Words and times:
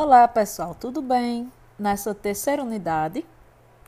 Olá 0.00 0.28
pessoal, 0.28 0.76
tudo 0.76 1.02
bem? 1.02 1.52
Nessa 1.76 2.14
terceira 2.14 2.62
unidade, 2.62 3.26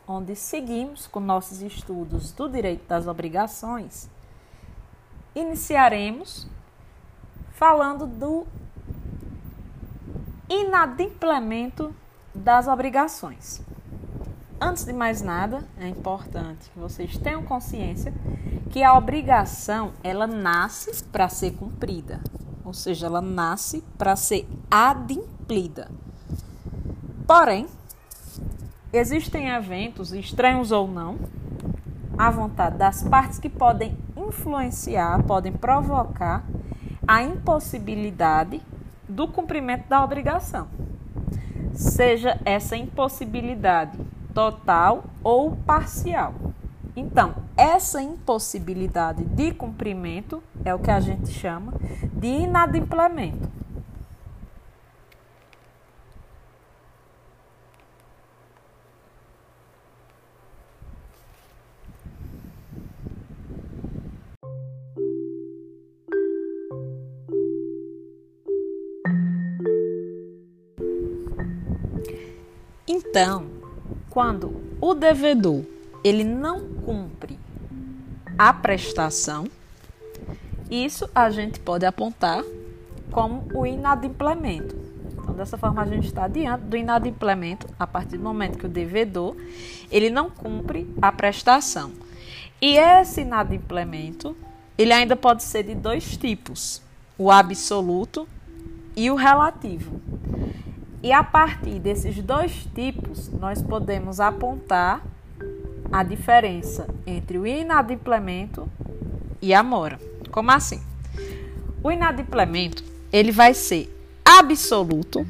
onde 0.08 0.34
seguimos 0.34 1.06
com 1.06 1.20
nossos 1.20 1.62
estudos 1.62 2.32
do 2.32 2.48
direito 2.48 2.84
das 2.88 3.06
obrigações, 3.06 4.10
iniciaremos 5.36 6.48
falando 7.52 8.08
do 8.08 8.44
inadimplemento 10.48 11.94
das 12.34 12.66
obrigações. 12.66 13.62
Antes 14.60 14.84
de 14.84 14.92
mais 14.92 15.22
nada, 15.22 15.62
é 15.78 15.86
importante 15.86 16.70
que 16.70 16.78
vocês 16.80 17.16
tenham 17.18 17.44
consciência 17.44 18.12
que 18.72 18.82
a 18.82 18.98
obrigação 18.98 19.92
ela 20.02 20.26
nasce 20.26 21.04
para 21.04 21.28
ser 21.28 21.52
cumprida, 21.52 22.20
ou 22.64 22.74
seja, 22.74 23.06
ela 23.06 23.20
nasce 23.20 23.84
para 23.96 24.16
ser 24.16 24.48
adimplida. 24.68 25.29
Porém, 27.26 27.66
existem 28.92 29.48
eventos, 29.48 30.12
estranhos 30.12 30.70
ou 30.70 30.86
não, 30.86 31.18
à 32.16 32.30
vontade 32.30 32.76
das 32.76 33.02
partes 33.02 33.38
que 33.38 33.48
podem 33.48 33.96
influenciar, 34.16 35.22
podem 35.24 35.52
provocar 35.52 36.44
a 37.06 37.22
impossibilidade 37.22 38.62
do 39.08 39.26
cumprimento 39.26 39.88
da 39.88 40.04
obrigação. 40.04 40.68
Seja 41.72 42.40
essa 42.44 42.76
impossibilidade 42.76 43.98
total 44.32 45.04
ou 45.24 45.56
parcial. 45.66 46.34
Então, 46.94 47.34
essa 47.56 48.00
impossibilidade 48.00 49.24
de 49.24 49.52
cumprimento 49.52 50.42
é 50.64 50.74
o 50.74 50.78
que 50.78 50.90
a 50.90 51.00
gente 51.00 51.30
chama 51.30 51.72
de 52.12 52.28
inadimplemento. 52.28 53.59
Então, 73.10 73.44
quando 74.08 74.62
o 74.80 74.94
devedor 74.94 75.64
ele 76.04 76.22
não 76.22 76.60
cumpre 76.60 77.36
a 78.38 78.52
prestação, 78.52 79.48
isso 80.70 81.10
a 81.12 81.28
gente 81.28 81.58
pode 81.58 81.84
apontar 81.84 82.44
como 83.10 83.48
o 83.52 83.66
inadimplemento. 83.66 84.76
Então, 85.12 85.34
dessa 85.34 85.58
forma, 85.58 85.82
a 85.82 85.86
gente 85.86 86.06
está 86.06 86.28
diante 86.28 86.62
do 86.66 86.76
inadimplemento 86.76 87.66
a 87.76 87.84
partir 87.84 88.16
do 88.16 88.22
momento 88.22 88.56
que 88.56 88.66
o 88.66 88.68
devedor 88.68 89.34
ele 89.90 90.08
não 90.08 90.30
cumpre 90.30 90.88
a 91.02 91.10
prestação. 91.10 91.90
E 92.62 92.76
esse 92.76 93.22
inadimplemento 93.22 94.36
ele 94.78 94.92
ainda 94.92 95.16
pode 95.16 95.42
ser 95.42 95.64
de 95.64 95.74
dois 95.74 96.16
tipos: 96.16 96.80
o 97.18 97.28
absoluto 97.28 98.28
e 98.94 99.10
o 99.10 99.16
relativo. 99.16 100.00
E 101.02 101.12
a 101.12 101.24
partir 101.24 101.78
desses 101.78 102.16
dois 102.22 102.66
tipos, 102.74 103.28
nós 103.28 103.62
podemos 103.62 104.20
apontar 104.20 105.02
a 105.90 106.02
diferença 106.02 106.86
entre 107.06 107.38
o 107.38 107.46
inadimplemento 107.46 108.68
e 109.40 109.54
a 109.54 109.62
mora. 109.62 109.98
Como 110.30 110.50
assim? 110.50 110.80
O 111.82 111.90
inadimplemento, 111.90 112.84
ele 113.12 113.32
vai 113.32 113.54
ser 113.54 113.90
absoluto 114.24 115.26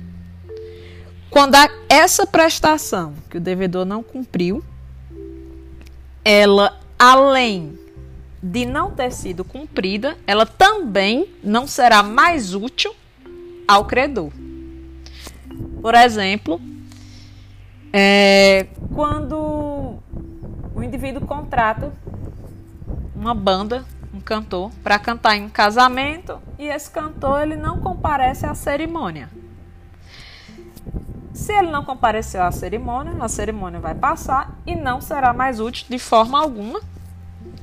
quando 1.30 1.54
essa 1.88 2.26
prestação 2.26 3.14
que 3.30 3.36
o 3.36 3.41
devedor 3.41 3.84
não 3.84 4.02
cumpriu, 4.02 4.64
ela 6.24 6.76
além 6.98 7.78
de 8.42 8.66
não 8.66 8.91
ter 8.91 9.12
sido 9.12 9.44
cumprida, 9.44 10.19
ela 10.26 10.44
também 10.44 11.28
não 11.42 11.69
será 11.69 12.03
mais 12.03 12.53
útil 12.53 12.92
ao 13.69 13.84
credor. 13.84 14.32
Por 15.80 15.94
exemplo, 15.94 16.60
é, 17.92 18.66
quando 18.94 19.98
o 20.74 20.82
indivíduo 20.82 21.26
contrata 21.26 21.92
uma 23.14 23.34
banda, 23.34 23.84
um 24.12 24.20
cantor, 24.20 24.70
para 24.82 24.98
cantar 24.98 25.36
em 25.36 25.44
um 25.44 25.48
casamento 25.48 26.38
e 26.58 26.66
esse 26.66 26.91
cantor 26.91 27.42
ele 27.42 27.56
não 27.56 27.80
comparece 27.80 28.44
à 28.44 28.54
cerimônia. 28.54 29.28
Se 31.32 31.52
ele 31.52 31.70
não 31.70 31.84
compareceu 31.84 32.42
à 32.42 32.52
cerimônia, 32.52 33.14
a 33.18 33.28
cerimônia 33.28 33.80
vai 33.80 33.94
passar 33.94 34.58
e 34.66 34.76
não 34.76 35.00
será 35.00 35.32
mais 35.32 35.60
útil 35.60 35.86
de 35.88 35.98
forma 35.98 36.38
alguma 36.38 36.80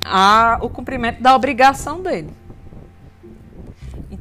a, 0.04 0.58
o 0.62 0.70
cumprimento 0.70 1.22
da 1.22 1.36
obrigação 1.36 2.02
dele. 2.02 2.34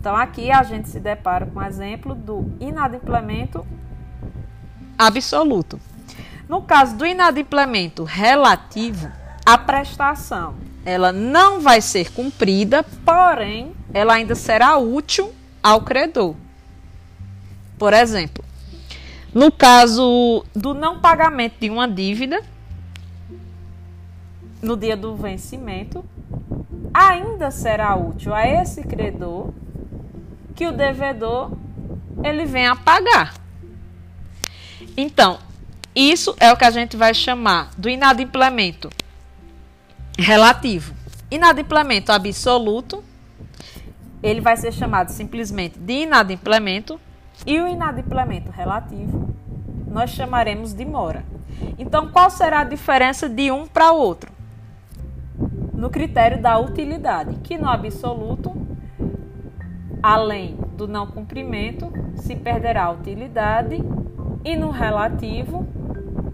Então 0.07 0.15
aqui 0.15 0.53
a 0.53 0.63
gente 0.63 0.89
se 0.89 1.01
depara 1.01 1.47
com 1.47 1.59
o 1.59 1.63
exemplo 1.65 2.15
do 2.15 2.49
inadimplemento 2.61 3.67
absoluto. 4.97 5.81
No 6.49 6.63
caso 6.63 6.95
do 6.95 7.05
inadimplemento 7.05 8.05
relativo, 8.05 9.11
a 9.45 9.59
prestação 9.59 10.55
ela 10.85 11.11
não 11.11 11.61
vai 11.61 11.81
ser 11.81 12.13
cumprida, 12.13 12.85
porém 13.05 13.73
ela 13.93 14.15
ainda 14.15 14.37
será 14.37 14.77
útil 14.77 15.35
ao 15.61 15.81
credor. 15.81 16.37
Por 17.77 17.93
exemplo, 17.93 18.45
no 19.35 19.51
caso 19.51 20.45
do 20.55 20.73
não 20.73 21.01
pagamento 21.01 21.57
de 21.59 21.69
uma 21.69 21.89
dívida, 21.89 22.45
no 24.63 24.77
dia 24.77 24.97
do 24.97 25.17
vencimento, 25.17 26.05
ainda 26.95 27.51
será 27.51 27.97
útil 27.97 28.33
a 28.33 28.47
esse 28.47 28.85
credor 28.85 29.53
que 30.57 30.67
o 30.67 30.73
devedor 30.73 31.53
ele 32.25 32.47
venha 32.47 32.73
a 32.73 32.77
pagar. 32.77 33.35
Então, 34.97 35.39
isso 35.95 36.35
é 36.41 36.51
o 36.53 36.57
que 36.57 36.65
a 36.65 36.71
gente 36.71 36.97
vai 36.97 37.13
chamar 37.13 37.71
do 37.77 37.89
inadimplemento 37.89 38.91
relativo. 40.19 40.95
Inadimplemento 41.31 42.11
absoluto, 42.11 43.05
ele 44.23 44.41
vai 44.41 44.57
ser 44.57 44.73
chamado 44.73 45.11
simplesmente 45.11 45.79
de 45.79 46.05
inadimplemento, 46.05 46.99
e 47.45 47.61
o 47.61 47.69
inadimplemento 47.69 48.51
relativo 48.51 49.35
nós 49.87 50.11
chamaremos 50.11 50.73
de 50.73 50.85
mora. 50.87 51.25
Então, 51.79 52.11
qual 52.11 52.31
será 52.31 52.61
a 52.61 52.65
diferença 52.65 53.29
de 53.29 53.51
um 53.51 53.67
para 53.67 53.93
o 53.93 53.99
outro? 53.99 54.33
No 55.75 55.91
critério 55.91 56.41
da 56.41 56.59
utilidade, 56.59 57.37
que 57.43 57.59
no 57.59 57.69
absoluto, 57.69 58.66
além 60.07 60.57
do 60.77 60.87
não 60.87 61.05
cumprimento, 61.05 61.93
se 62.15 62.37
perderá 62.37 62.85
a 62.85 62.91
utilidade 62.93 63.83
e 64.45 64.55
no 64.55 64.71
relativo 64.71 65.67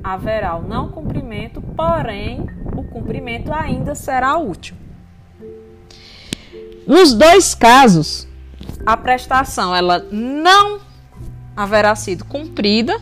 haverá 0.05 0.57
o 0.57 0.69
não 0.69 0.91
cumprimento, 0.91 1.63
porém 1.63 2.47
o 2.77 2.83
cumprimento 2.83 3.51
ainda 3.51 3.95
será 3.95 4.37
útil. 4.37 4.77
Nos 6.87 7.15
dois 7.15 7.55
casos, 7.55 8.29
a 8.85 8.95
prestação 8.95 9.75
ela 9.75 10.07
não 10.13 10.79
haverá 11.57 11.95
sido 11.95 12.27
cumprida 12.27 13.01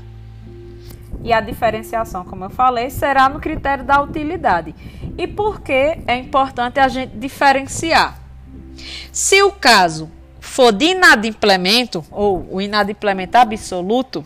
e 1.25 1.33
a 1.33 1.41
diferenciação, 1.41 2.25
como 2.25 2.45
eu 2.45 2.51
falei, 2.51 2.91
será 2.91 3.29
no 3.29 3.41
critério 3.41 3.83
da 3.83 4.01
utilidade. 4.01 4.73
E 5.19 5.27
por 5.27 5.63
que 5.63 5.99
é 6.07 6.17
importante 6.17 6.79
a 6.79 6.87
gente 6.87 7.17
diferenciar? 7.17 8.21
Se 9.11 9.43
o 9.43 9.51
caso 9.51 10.20
for 10.51 10.73
de 10.73 10.87
inadimplemento 10.87 12.05
ou 12.11 12.45
o 12.51 12.61
inadimplemento 12.61 13.39
absoluto, 13.39 14.25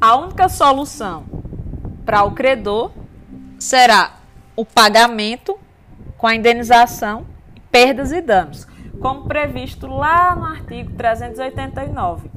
a 0.00 0.14
única 0.14 0.48
solução 0.48 1.24
para 2.06 2.22
o 2.22 2.30
credor 2.30 2.92
será 3.58 4.12
o 4.54 4.64
pagamento 4.64 5.58
com 6.16 6.28
a 6.28 6.34
indenização, 6.36 7.26
perdas 7.72 8.12
e 8.12 8.20
danos, 8.20 8.68
como 9.00 9.26
previsto 9.26 9.88
lá 9.88 10.36
no 10.36 10.44
artigo 10.44 10.92
389. 10.92 12.30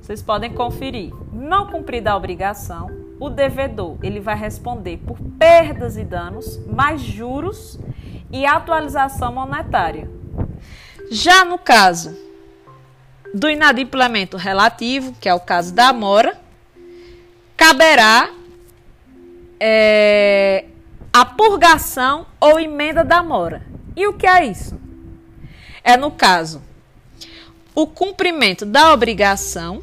Vocês 0.00 0.22
podem 0.22 0.50
conferir. 0.50 1.12
Não 1.30 1.66
cumprida 1.66 2.12
a 2.12 2.16
obrigação, 2.16 2.90
o 3.20 3.28
devedor 3.28 3.98
ele 4.02 4.18
vai 4.18 4.34
responder 4.34 4.96
por 4.96 5.18
perdas 5.38 5.98
e 5.98 6.04
danos, 6.04 6.58
mais 6.66 7.02
juros 7.02 7.78
e 8.32 8.46
atualização 8.46 9.30
monetária. 9.30 10.23
Já 11.10 11.44
no 11.44 11.58
caso 11.58 12.16
do 13.32 13.48
inadimplemento 13.50 14.36
relativo, 14.36 15.14
que 15.20 15.28
é 15.28 15.34
o 15.34 15.40
caso 15.40 15.74
da 15.74 15.92
mora, 15.92 16.38
caberá 17.56 18.30
é, 19.58 20.66
a 21.12 21.24
purgação 21.24 22.26
ou 22.40 22.58
emenda 22.58 23.04
da 23.04 23.22
mora. 23.22 23.62
E 23.96 24.06
o 24.06 24.14
que 24.14 24.26
é 24.26 24.44
isso? 24.44 24.78
É 25.82 25.96
no 25.96 26.10
caso 26.10 26.62
o 27.74 27.86
cumprimento 27.86 28.64
da 28.64 28.92
obrigação. 28.92 29.82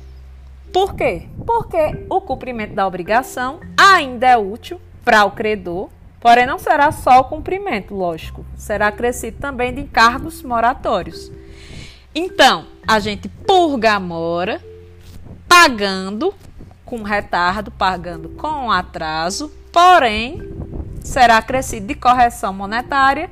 Por 0.71 0.95
quê? 0.95 1.27
Porque 1.45 2.05
o 2.09 2.21
cumprimento 2.21 2.73
da 2.73 2.87
obrigação 2.87 3.59
ainda 3.77 4.27
é 4.27 4.37
útil 4.37 4.79
para 5.03 5.25
o 5.25 5.31
credor, 5.31 5.89
porém 6.21 6.45
não 6.45 6.59
será 6.59 6.91
só 6.91 7.19
o 7.19 7.23
cumprimento, 7.25 7.95
lógico, 7.95 8.45
será 8.55 8.87
acrescido 8.87 9.37
também 9.39 9.73
de 9.73 9.81
encargos 9.81 10.41
moratórios. 10.43 11.31
Então, 12.13 12.65
a 12.87 12.99
gente 12.99 13.27
purga 13.27 13.93
a 13.93 13.99
mora 13.99 14.61
pagando 15.49 16.33
com 16.85 17.03
retardo, 17.03 17.71
pagando 17.71 18.29
com 18.29 18.71
atraso, 18.71 19.51
porém 19.71 20.41
será 21.01 21.37
acrescido 21.37 21.87
de 21.87 21.95
correção 21.95 22.53
monetária, 22.53 23.29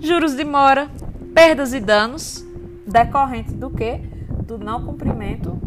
juros 0.00 0.34
de 0.36 0.44
mora, 0.44 0.90
perdas 1.34 1.72
e 1.72 1.80
danos 1.80 2.44
decorrentes 2.86 3.54
do 3.54 3.70
que? 3.70 3.98
Do 4.44 4.58
não 4.58 4.84
cumprimento 4.84 5.58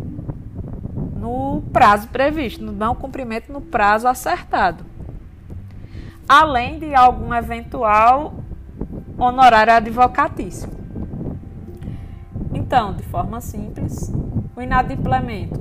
no 1.15 1.61
prazo 1.73 2.07
previsto, 2.07 2.63
no 2.63 2.71
não 2.71 2.95
cumprimento 2.95 3.51
no 3.51 3.61
prazo 3.61 4.07
acertado. 4.07 4.85
Além 6.29 6.77
de 6.77 6.93
algum 6.93 7.33
eventual 7.33 8.35
honorário 9.17 9.73
advocatício. 9.73 10.69
Então, 12.53 12.93
de 12.93 13.01
forma 13.01 13.41
simples, 13.41 14.13
o 14.55 14.61
inadimplemento 14.61 15.59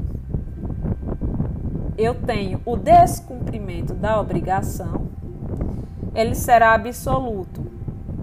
eu 1.99 2.15
tenho 2.15 2.61
o 2.65 2.77
descumprimento 2.77 3.93
da 3.93 4.21
obrigação, 4.21 5.09
ele 6.15 6.37
será 6.37 6.73
absoluto 6.75 7.67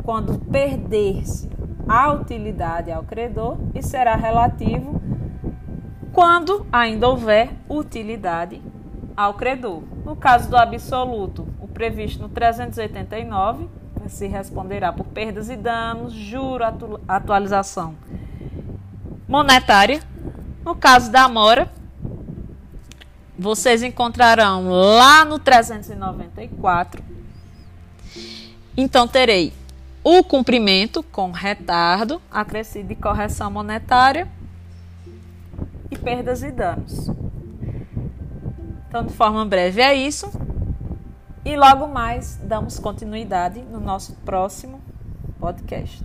quando 0.01 0.39
perder-se 0.39 1.49
a 1.85 2.13
utilidade 2.13 2.89
ao 2.89 3.03
credor 3.03 3.57
e 3.73 3.83
será 3.83 4.15
relativo 4.15 5.01
quando 6.13 6.65
ainda 6.71 7.09
houver 7.09 7.49
utilidade 7.69 8.61
ao 9.17 9.33
credor. 9.33 9.83
No 10.05 10.15
caso 10.15 10.49
do 10.49 10.55
absoluto, 10.55 11.45
previsto 11.75 12.21
no 12.21 12.29
389 12.29 13.67
se 14.07 14.27
responderá 14.27 14.93
por 14.93 15.05
perdas 15.07 15.49
e 15.49 15.57
danos, 15.57 16.13
juro, 16.13 16.63
atualização 17.07 17.95
monetária. 19.27 20.01
No 20.63 20.75
caso 20.75 21.11
da 21.11 21.27
mora, 21.27 21.71
vocês 23.37 23.83
encontrarão 23.83 24.69
lá 24.69 25.25
no 25.25 25.37
394. 25.37 27.03
Então 28.77 29.07
terei 29.07 29.53
o 30.03 30.23
cumprimento 30.23 31.03
com 31.03 31.31
retardo, 31.31 32.21
acrescido 32.31 32.89
de 32.89 32.95
correção 32.95 33.51
monetária 33.51 34.27
e 35.91 35.97
perdas 35.97 36.41
e 36.41 36.51
danos. 36.51 37.09
Então, 38.87 39.03
de 39.03 39.13
forma 39.13 39.45
breve, 39.45 39.81
é 39.81 39.93
isso. 39.93 40.31
E 41.45 41.55
logo 41.55 41.87
mais 41.87 42.39
damos 42.43 42.79
continuidade 42.79 43.61
no 43.61 43.79
nosso 43.79 44.13
próximo 44.25 44.81
podcast. 45.39 46.03